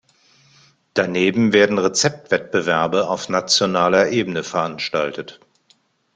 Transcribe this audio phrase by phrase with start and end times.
[0.95, 5.39] Daneben werden Rezept-Wettbewerbe auf nationaler Ebene veranstaltet.